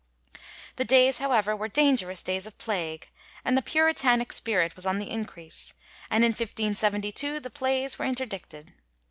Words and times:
The 0.77 0.83
days, 0.83 1.19
however, 1.19 1.55
were 1.55 1.67
dangerous 1.67 2.23
days 2.23 2.47
of 2.47 2.57
plague, 2.57 3.07
and 3.45 3.55
the 3.55 3.61
Puritanic 3.61 4.33
spirit 4.33 4.75
was 4.75 4.87
on 4.87 4.97
the 4.97 5.11
increase, 5.11 5.75
and 6.09 6.23
in 6.23 6.29
1572 6.31 7.39
the 7.39 7.51
plays 7.51 7.99
were 7.99 8.05
interdicted. 8.05 8.73